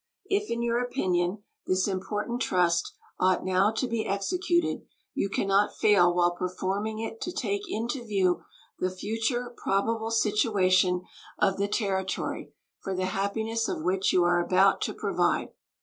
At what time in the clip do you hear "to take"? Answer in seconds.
7.21-7.69